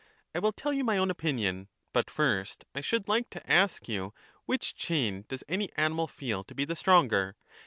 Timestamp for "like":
3.07-3.29